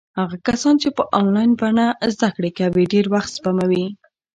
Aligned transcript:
هغه 0.19 0.35
کسان 0.47 0.75
چې 0.81 0.89
په 0.97 1.03
انلاین 1.19 1.51
بڼه 1.59 1.85
زده 2.13 2.29
کړې 2.35 2.51
کوي 2.59 2.83
ډېر 2.93 3.05
وخت 3.13 3.31
سپموي. 3.37 3.85